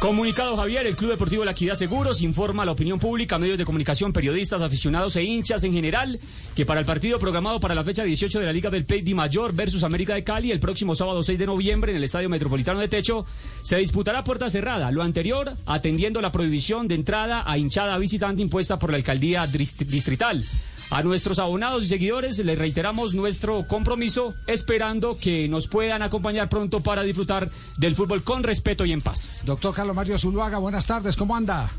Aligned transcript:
Comunicado 0.00 0.56
Javier, 0.56 0.86
el 0.86 0.96
Club 0.96 1.10
Deportivo 1.10 1.44
La 1.44 1.50
Equidad 1.50 1.74
Seguros 1.74 2.22
informa 2.22 2.62
a 2.62 2.66
la 2.66 2.72
opinión 2.72 2.98
pública, 2.98 3.36
medios 3.36 3.58
de 3.58 3.66
comunicación, 3.66 4.14
periodistas, 4.14 4.62
aficionados 4.62 5.14
e 5.16 5.22
hinchas 5.22 5.62
en 5.62 5.74
general 5.74 6.18
que 6.56 6.64
para 6.64 6.80
el 6.80 6.86
partido 6.86 7.18
programado 7.18 7.60
para 7.60 7.74
la 7.74 7.84
fecha 7.84 8.02
18 8.02 8.40
de 8.40 8.46
la 8.46 8.52
Liga 8.52 8.70
del 8.70 8.86
Play 8.86 9.02
Di 9.02 9.12
Mayor 9.12 9.54
versus 9.54 9.84
América 9.84 10.14
de 10.14 10.24
Cali 10.24 10.52
el 10.52 10.58
próximo 10.58 10.94
sábado 10.94 11.22
6 11.22 11.38
de 11.38 11.44
noviembre 11.44 11.92
en 11.92 11.98
el 11.98 12.04
Estadio 12.04 12.30
Metropolitano 12.30 12.80
de 12.80 12.88
Techo 12.88 13.26
se 13.60 13.76
disputará 13.76 14.24
puerta 14.24 14.48
cerrada. 14.48 14.90
Lo 14.90 15.02
anterior 15.02 15.52
atendiendo 15.66 16.22
la 16.22 16.32
prohibición 16.32 16.88
de 16.88 16.94
entrada 16.94 17.44
a 17.46 17.58
hinchada 17.58 17.98
visitante 17.98 18.40
impuesta 18.40 18.78
por 18.78 18.92
la 18.92 18.96
alcaldía 18.96 19.46
distrital. 19.46 20.46
A 20.90 21.04
nuestros 21.04 21.38
abonados 21.38 21.84
y 21.84 21.86
seguidores 21.86 22.44
les 22.44 22.58
reiteramos 22.58 23.14
nuestro 23.14 23.64
compromiso 23.68 24.34
esperando 24.48 25.18
que 25.18 25.48
nos 25.48 25.68
puedan 25.68 26.02
acompañar 26.02 26.48
pronto 26.48 26.80
para 26.80 27.04
disfrutar 27.04 27.48
del 27.78 27.94
fútbol 27.94 28.24
con 28.24 28.42
respeto 28.42 28.84
y 28.84 28.90
en 28.90 29.00
paz. 29.00 29.44
Doctor 29.46 29.72
Carlos 29.72 29.94
Mario 29.94 30.18
Zuluaga, 30.18 30.58
buenas 30.58 30.86
tardes, 30.86 31.16
¿cómo 31.16 31.36
anda? 31.36 31.70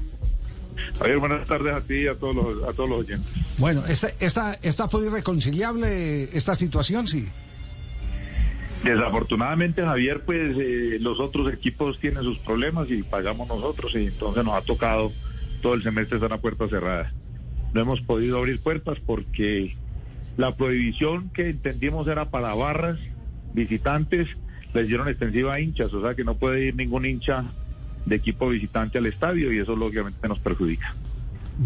Javier, 0.98 1.18
buenas 1.18 1.45
tardes 1.45 1.76
a 1.76 1.81
ti 1.81 1.95
y 1.95 2.08
a 2.08 2.16
todos 2.16 2.34
los, 2.34 2.64
a 2.64 2.72
todos 2.72 2.90
los 2.90 3.00
oyentes. 3.00 3.30
Bueno, 3.58 3.84
¿esta, 3.86 4.12
esta, 4.22 4.58
esta 4.62 4.88
fue 4.88 5.06
irreconciliable, 5.06 6.30
esta 6.36 6.56
situación, 6.56 7.06
sí? 7.06 7.28
Desafortunadamente, 8.86 9.84
Javier, 9.84 10.22
pues 10.22 10.56
eh, 10.58 11.00
los 11.02 11.20
otros 11.20 11.53
equipos 11.53 12.00
tienen 12.00 12.23
sus 12.23 12.40
problemas 12.40 12.90
y 12.90 13.03
pagamos 13.03 13.50
nosotros 13.50 13.94
y 13.94 14.06
entonces 14.06 14.46
nos 14.46 14.53
ha 14.53 14.62
tocado 14.62 15.12
todo 15.62 15.73
el 15.73 15.84
semestre 15.84 16.16
estar 16.16 16.31
a 16.31 16.38
puerta 16.38 16.70
cerrada 16.70 17.12
no 17.73 17.81
hemos 17.81 18.02
podido 18.02 18.38
abrir 18.38 18.59
puertas 18.59 18.97
porque 19.05 19.75
la 20.38 20.55
prohibición 20.55 21.30
que 21.30 21.50
entendimos 21.50 22.08
era 22.08 22.30
para 22.30 22.53
barras, 22.53 23.00
visitantes, 23.53 24.28
le 24.73 24.83
hicieron 24.83 25.08
extensiva 25.08 25.53
a 25.53 25.59
hinchas, 25.59 25.94
o 25.94 26.02
sea 26.02 26.16
que 26.16 26.23
no 26.23 26.36
puede 26.36 26.67
ir 26.67 26.75
ningún 26.75 27.05
hincha 27.05 27.52
de 28.05 28.16
equipo 28.16 28.50
visitante 28.50 28.97
al 28.97 29.05
estadio 29.05 29.53
y 29.53 29.59
eso 29.59 29.75
lógicamente 29.75 30.28
nos 30.28 30.39
perjudica. 30.39 30.95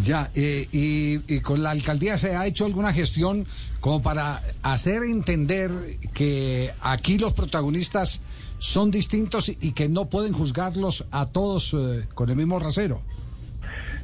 Ya, 0.03 0.31
eh, 0.34 0.67
y, 0.72 1.39
con 1.39 1.64
la 1.64 1.72
alcaldía 1.72 2.17
se 2.17 2.36
ha 2.36 2.45
hecho 2.47 2.66
alguna 2.66 2.92
gestión 2.92 3.45
como 3.80 4.02
para 4.02 4.42
hacer 4.64 5.03
entender 5.03 5.72
que 6.14 6.72
aquí 6.81 7.17
los 7.17 7.34
protagonistas 7.34 8.22
son 8.58 8.90
distintos 8.92 9.50
y 9.50 9.72
que 9.72 9.88
no 9.88 10.09
pueden 10.09 10.34
juzgarlos 10.34 11.06
a 11.12 11.28
todos 11.28 11.73
eh, 11.73 12.08
con 12.14 12.30
el 12.30 12.36
mismo 12.36 12.59
rasero. 12.59 13.03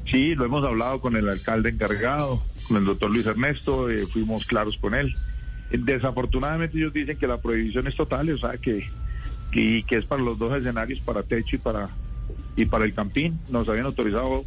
Sí, 0.06 0.36
lo 0.36 0.46
hemos 0.46 0.64
hablado 0.66 1.00
con 1.00 1.16
el 1.16 1.30
alcalde 1.30 1.70
encargado, 1.70 2.42
con 2.68 2.78
el 2.78 2.86
doctor 2.86 3.12
Luis 3.12 3.26
Ernesto, 3.26 3.90
eh, 3.90 4.06
fuimos 4.08 4.46
claros 4.46 4.78
con 4.78 4.94
él. 4.94 5.16
Desafortunadamente 5.72 6.78
ellos 6.78 6.94
dicen 6.94 7.18
que 7.18 7.28
la 7.28 7.38
prohibición 7.38 7.88
es 7.88 7.96
total, 7.96 8.30
o 8.30 8.38
sea 8.38 8.58
que, 8.58 8.86
que, 9.52 9.86
es 9.90 10.06
para 10.06 10.22
los 10.22 10.38
dos 10.38 10.58
escenarios, 10.58 11.00
para 11.00 11.24
techo 11.24 11.56
y 11.56 11.60
para 11.60 11.90
y 12.56 12.66
para 12.66 12.86
el 12.86 12.94
campín. 12.94 13.40
Nos 13.50 13.70
habían 13.70 13.86
autorizado 13.86 14.44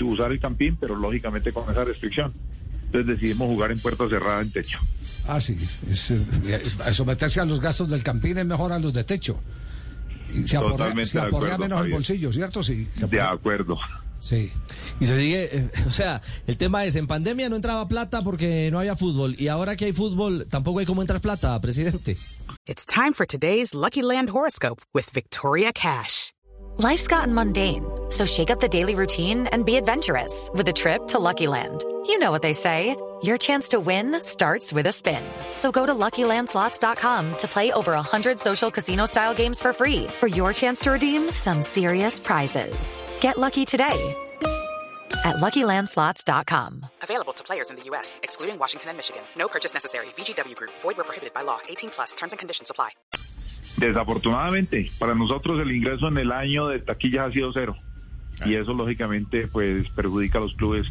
usar 0.00 0.32
el 0.32 0.40
campín, 0.40 0.76
pero 0.80 0.96
lógicamente 0.96 1.52
con 1.52 1.70
esa 1.70 1.84
restricción. 1.84 2.32
Entonces 2.86 3.06
decidimos 3.06 3.48
jugar 3.48 3.72
en 3.72 3.80
puerta 3.80 4.08
cerrada 4.08 4.40
en 4.40 4.50
techo. 4.50 4.78
Ah, 5.26 5.40
sí. 5.40 5.58
Es, 5.90 6.10
eh, 6.10 6.62
someterse 6.92 7.40
a 7.40 7.44
los 7.44 7.60
gastos 7.60 7.88
del 7.88 8.02
campín 8.02 8.38
es 8.38 8.46
mejor 8.46 8.72
a 8.72 8.78
los 8.78 8.92
de 8.92 9.04
techo. 9.04 9.40
Y 10.34 10.46
se 10.48 10.56
aporrea, 10.56 11.58
menos 11.58 11.84
el 11.84 11.90
bolsillo, 11.90 12.32
¿cierto? 12.32 12.62
Sí. 12.62 12.88
De 12.94 13.20
acuerdo. 13.20 13.78
Sí. 14.24 14.50
Y 15.00 15.04
se 15.04 15.18
sigue, 15.18 15.50
eh, 15.52 15.70
o 15.86 15.90
sea, 15.90 16.22
el 16.46 16.56
tema 16.56 16.86
es, 16.86 16.96
en 16.96 17.06
pandemia 17.06 17.50
no 17.50 17.56
entraba 17.56 17.86
plata 17.86 18.22
porque 18.22 18.70
no 18.72 18.78
había 18.78 18.96
fútbol 18.96 19.36
y 19.38 19.48
ahora 19.48 19.76
que 19.76 19.84
hay 19.84 19.92
fútbol 19.92 20.46
tampoco 20.48 20.78
hay 20.78 20.86
cómo 20.86 21.02
entrar 21.02 21.20
plata, 21.20 21.60
presidente. 21.60 22.16
It's 22.66 22.86
time 22.86 23.12
for 23.12 23.26
today's 23.26 23.74
Lucky 23.74 24.00
Land 24.00 24.30
horoscope 24.30 24.80
with 24.94 25.10
Victoria 25.12 25.72
Cash. 25.74 26.32
Life's 26.78 27.06
gotten 27.06 27.34
mundane, 27.34 27.84
so 28.08 28.24
shake 28.24 28.50
up 28.50 28.60
the 28.60 28.68
daily 28.68 28.94
routine 28.94 29.46
and 29.52 29.66
be 29.66 29.76
adventurous 29.76 30.50
with 30.54 30.66
a 30.68 30.72
trip 30.72 31.06
to 31.08 31.18
Lucky 31.18 31.46
Land. 31.46 31.84
You 32.06 32.18
know 32.18 32.30
what 32.30 32.40
they 32.40 32.54
say. 32.54 32.96
Your 33.24 33.38
chance 33.38 33.68
to 33.68 33.80
win 33.80 34.20
starts 34.20 34.70
with 34.70 34.86
a 34.86 34.92
spin. 34.92 35.22
So 35.56 35.72
go 35.72 35.86
to 35.86 35.94
LuckyLandSlots.com 35.94 37.38
to 37.38 37.48
play 37.48 37.72
over 37.72 37.92
100 37.92 38.38
social 38.38 38.70
casino-style 38.70 39.32
games 39.32 39.58
for 39.60 39.72
free 39.72 40.08
for 40.20 40.26
your 40.26 40.52
chance 40.52 40.80
to 40.80 40.90
redeem 40.90 41.30
some 41.30 41.62
serious 41.62 42.20
prizes. 42.20 43.02
Get 43.20 43.38
lucky 43.38 43.64
today 43.64 43.96
at 45.24 45.36
LuckyLandSlots.com. 45.36 46.84
Available 47.02 47.32
to 47.32 47.42
players 47.42 47.70
in 47.70 47.76
the 47.76 47.84
U.S., 47.84 48.20
excluding 48.22 48.58
Washington 48.58 48.90
and 48.90 48.98
Michigan. 48.98 49.22
No 49.38 49.48
purchase 49.48 49.72
necessary. 49.72 50.06
VGW 50.18 50.54
Group. 50.56 50.72
Void 50.82 50.98
where 50.98 51.04
prohibited 51.04 51.32
by 51.32 51.40
law. 51.40 51.60
18 51.66 51.92
plus. 51.92 52.14
Terms 52.14 52.34
and 52.34 52.38
conditions 52.38 52.70
apply. 52.70 52.90
Desafortunadamente, 53.78 54.90
para 54.98 55.14
nosotros 55.14 55.62
el 55.62 55.72
ingreso 55.72 56.08
en 56.08 56.18
el 56.18 56.30
año 56.30 56.68
de 56.68 56.80
taquillas 56.80 57.30
ha 57.30 57.32
sido 57.32 57.54
cero. 57.54 57.74
Y 58.44 58.56
eso, 58.56 58.74
lógicamente, 58.74 59.48
pues 59.48 59.88
perjudica 59.88 60.36
a 60.36 60.42
los 60.42 60.52
clubes 60.52 60.86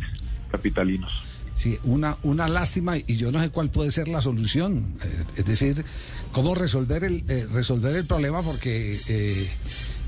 capitalinos. 0.50 1.33
Sí, 1.56 1.78
una, 1.84 2.18
una 2.24 2.48
lástima 2.48 2.98
y 2.98 3.16
yo 3.16 3.32
no 3.32 3.42
sé 3.42 3.50
cuál 3.50 3.70
puede 3.70 3.92
ser 3.92 4.08
la 4.08 4.22
solución. 4.22 4.98
Eh, 5.04 5.24
es 5.38 5.46
decir, 5.46 5.86
cómo 6.32 6.56
resolver 6.56 7.04
el, 7.04 7.24
eh, 7.30 7.48
resolver 7.52 7.96
el 7.96 8.06
problema 8.06 8.42
porque 8.42 9.00
eh, 9.08 9.50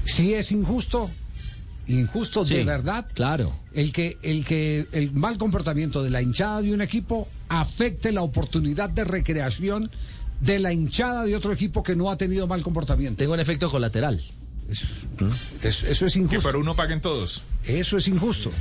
si 0.04 0.34
es 0.34 0.52
injusto, 0.52 1.10
injusto 1.88 2.44
de 2.44 2.64
verdad. 2.64 3.06
Claro. 3.14 3.56
El 3.74 3.94
que, 3.94 4.18
el 4.22 4.44
que 4.46 4.88
el 4.92 5.12
mal 5.14 5.38
comportamiento 5.38 6.04
de 6.04 6.10
la 6.10 6.22
hinchada 6.22 6.62
de 6.62 6.74
un 6.74 6.82
equipo 6.82 7.28
afecte 7.48 8.12
la 8.12 8.22
oportunidad 8.22 8.90
de 8.90 9.04
recreación 9.04 9.92
de 10.42 10.60
la 10.60 10.74
hinchada 10.74 11.24
de 11.24 11.36
otro 11.36 11.54
equipo 11.54 11.84
que 11.84 11.96
no 11.96 12.10
ha 12.10 12.18
tenido 12.18 12.48
mal 12.48 12.62
comportamiento. 12.62 13.20
Tengo 13.20 13.34
un 13.34 13.40
efecto 13.40 13.70
colateral. 13.72 14.20
Eso, 14.70 15.88
eso, 15.88 16.06
es 16.06 16.16
injusto. 16.16 16.38
Que 16.38 16.44
para 16.44 16.58
uno 16.58 16.76
paguen 16.76 17.00
todos. 17.02 17.44
Eso 17.66 17.98
es 17.98 18.08
injusto. 18.08 18.52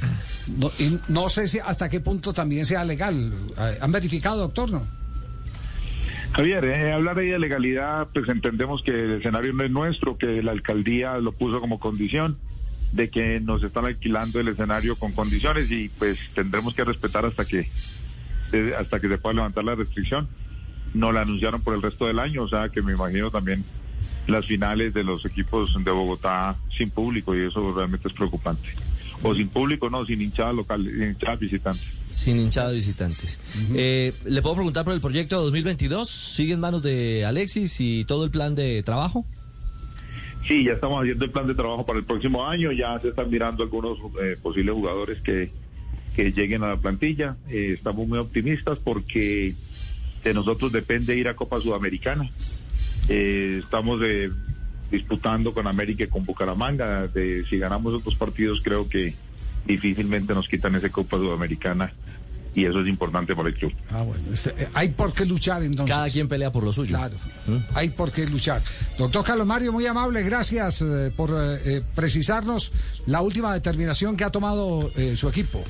No, 0.59 0.71
y 0.79 0.99
no 1.09 1.29
sé 1.29 1.49
si 1.49 1.59
hasta 1.59 1.89
qué 1.89 2.01
punto 2.01 2.33
también 2.33 2.67
sea 2.67 2.85
legal. 2.85 3.33
¿Han 3.81 3.93
verificado, 3.93 4.41
doctor? 4.43 4.71
No. 4.71 4.87
Javier, 6.33 6.65
eh, 6.65 6.93
hablar 6.93 7.19
ahí 7.19 7.29
de 7.29 7.39
legalidad, 7.39 8.09
pues 8.13 8.29
entendemos 8.29 8.83
que 8.83 8.91
el 8.91 9.13
escenario 9.13 9.53
no 9.53 9.65
es 9.65 9.71
nuestro, 9.71 10.19
que 10.19 10.43
la 10.43 10.51
alcaldía 10.51 11.17
lo 11.19 11.33
puso 11.33 11.61
como 11.61 11.79
condición 11.79 12.37
de 12.93 13.09
que 13.09 13.41
nos 13.41 13.63
están 13.63 13.87
alquilando 13.87 14.41
el 14.41 14.49
escenario 14.49 14.97
con 14.97 15.13
condiciones 15.13 15.71
y 15.71 15.89
pues 15.89 16.19
tendremos 16.35 16.75
que 16.75 16.85
respetar 16.85 17.25
hasta 17.25 17.45
que 17.45 17.69
hasta 18.79 19.01
que 19.01 19.09
se 19.09 19.19
pueda 19.19 19.35
levantar 19.35 19.65
la 19.65 19.75
restricción. 19.75 20.29
No 20.93 21.11
la 21.11 21.23
anunciaron 21.23 21.61
por 21.63 21.75
el 21.75 21.83
resto 21.83 22.07
del 22.07 22.21
año, 22.21 22.43
o 22.43 22.49
sea 22.49 22.69
que 22.69 22.83
me 22.83 22.93
imagino 22.93 23.31
también 23.31 23.65
las 24.27 24.47
finales 24.47 24.95
de 24.95 25.05
los 25.05 25.25
equipos 25.25 25.75
de 25.83 25.91
Bogotá 25.91 26.57
sin 26.77 26.91
público 26.91 27.37
y 27.37 27.41
eso 27.41 27.73
realmente 27.75 28.09
es 28.09 28.15
preocupante. 28.15 28.71
O 29.23 29.35
sin 29.35 29.49
público, 29.49 29.89
no, 29.91 30.05
sin 30.05 30.21
hinchada 30.21 30.53
local, 30.53 30.85
sin 30.85 31.03
hinchada 31.03 31.37
visitantes. 31.37 31.89
Sin 32.11 32.39
hinchada 32.39 32.73
visitantes. 32.73 33.41
Eh, 33.75 34.13
¿Le 34.25 34.43
puedo 34.43 34.57
preguntar 34.57 34.85
por 34.85 34.95
el 34.95 35.01
proyecto 35.01 35.43
2022? 35.43 36.09
¿Sigue 36.09 36.55
en 36.55 36.61
manos 36.61 36.83
de 36.83 37.25
Alexis 37.25 37.81
y 37.81 38.05
todo 38.05 38.25
el 38.25 38.31
plan 38.31 38.55
de 38.55 38.83
trabajo? 38.83 39.25
Sí, 40.47 40.63
ya 40.65 40.73
estamos 40.73 41.01
haciendo 41.01 41.25
el 41.25 41.31
plan 41.31 41.47
de 41.47 41.55
trabajo 41.55 41.87
para 41.87 41.99
el 41.99 42.05
próximo 42.05 42.47
año, 42.47 42.71
ya 42.71 43.01
se 43.01 43.09
están 43.09 43.31
mirando 43.31 43.63
algunos 43.63 43.99
eh, 44.21 44.37
posibles 44.43 44.75
jugadores 44.75 45.23
que, 45.23 45.51
que 46.15 46.33
lleguen 46.33 46.63
a 46.63 46.69
la 46.69 46.77
plantilla. 46.77 47.37
Eh, 47.49 47.73
estamos 47.77 48.07
muy 48.07 48.19
optimistas 48.19 48.79
porque 48.79 49.55
de 50.23 50.35
nosotros 50.35 50.71
depende 50.71 51.17
ir 51.17 51.29
a 51.29 51.37
Copa 51.37 51.61
Sudamericana. 51.61 52.31
Eh, 53.09 53.61
estamos 53.63 54.01
de, 54.01 54.31
disputando 54.91 55.53
con 55.53 55.67
América 55.67 56.05
y 56.05 56.09
con 56.09 56.25
Bucaramanga. 56.25 57.07
De, 57.07 57.45
si 57.49 57.59
ganamos 57.59 57.95
otros 57.95 58.15
partidos, 58.17 58.61
creo 58.63 58.89
que 58.89 59.15
difícilmente 59.67 60.35
nos 60.35 60.49
quitan 60.49 60.75
esa 60.75 60.89
Copa 60.91 61.17
Sudamericana 61.17 61.93
y 62.55 62.67
eso 62.67 62.81
es 62.81 62.89
importante 62.89 63.35
para 63.35 63.49
el 63.49 63.55
club. 63.55 63.73
Ah, 63.91 64.03
bueno, 64.03 64.23
eh, 64.33 64.69
hay 64.75 64.91
por 64.91 65.13
qué 65.13 65.27
luchar 65.27 65.63
entonces. 65.65 65.93
Cada 65.93 66.09
quien 66.09 66.29
pelea 66.29 66.53
por 66.53 66.63
lo 66.63 66.73
suyo. 66.73 66.97
Claro, 66.97 67.17
¿Mm? 67.47 67.57
hay 67.75 67.91
por 67.91 68.13
qué 68.13 68.27
luchar. 68.27 68.63
Doctor 68.97 69.25
Carlos 69.25 69.47
Mario, 69.47 69.73
muy 69.73 69.87
amable, 69.87 70.23
gracias 70.23 70.83
eh, 70.83 71.13
por 71.17 71.35
precisarnos 71.95 72.73
la 73.07 73.23
última 73.23 73.53
determinación 73.53 74.17
que 74.17 74.25
ha 74.25 74.31
tomado 74.31 74.91
su 75.17 75.29
equipo. 75.29 75.65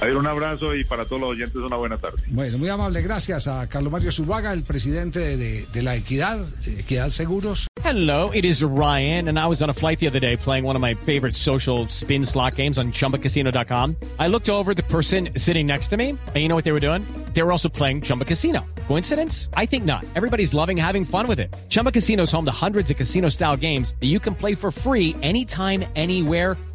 Javier, 0.00 0.16
un 0.16 0.26
abrazo 0.26 0.74
y 0.76 0.84
para 0.84 1.04
todos 1.04 1.20
los 1.20 1.30
oyentes 1.30 1.56
una 1.56 1.76
buena 1.76 1.98
tarde. 1.98 2.22
Bueno, 2.28 2.56
muy 2.58 2.68
amable. 2.68 3.02
Gracias 3.02 3.48
a 3.48 3.66
Carlos 3.68 3.90
Mario 3.90 4.12
Zuluaga, 4.12 4.52
el 4.52 4.62
presidente 4.62 5.36
de, 5.36 5.66
de 5.72 5.82
la 5.82 5.96
Equidad, 5.96 6.46
Equidad 6.66 7.08
Seguros. 7.08 7.66
Hello, 7.84 8.30
it 8.32 8.44
is 8.44 8.62
Ryan, 8.62 9.28
and 9.28 9.38
I 9.38 9.46
was 9.46 9.62
on 9.62 9.70
a 9.70 9.72
flight 9.72 9.98
the 9.98 10.08
other 10.08 10.20
day 10.20 10.36
playing 10.36 10.64
one 10.64 10.76
of 10.76 10.82
my 10.82 10.94
favorite 10.94 11.34
social 11.34 11.88
spin 11.88 12.24
slot 12.24 12.54
games 12.56 12.78
on 12.78 12.92
chumbacasino.com. 12.92 13.96
I 14.18 14.28
looked 14.28 14.48
over 14.50 14.74
the 14.74 14.82
person 14.82 15.30
sitting 15.36 15.66
next 15.66 15.88
to 15.88 15.96
me, 15.96 16.10
and 16.10 16.36
you 16.36 16.48
know 16.48 16.54
what 16.54 16.64
they 16.64 16.72
were 16.72 16.80
doing? 16.80 17.02
They 17.32 17.42
were 17.42 17.52
also 17.52 17.68
playing 17.68 18.02
Chumba 18.02 18.24
Casino. 18.24 18.66
Coincidence? 18.88 19.48
I 19.54 19.64
think 19.64 19.84
not. 19.84 20.04
Everybody's 20.16 20.52
loving 20.52 20.76
having 20.76 21.04
fun 21.04 21.28
with 21.28 21.40
it. 21.40 21.54
Chumba 21.70 21.92
Casino 21.92 22.24
is 22.24 22.32
home 22.32 22.44
to 22.44 22.50
hundreds 22.50 22.90
of 22.90 22.96
casino 22.96 23.30
style 23.30 23.56
games 23.56 23.94
that 24.00 24.06
you 24.06 24.18
can 24.20 24.34
play 24.34 24.54
for 24.54 24.70
free 24.70 25.14
anytime, 25.22 25.84
anywhere, 25.94 26.56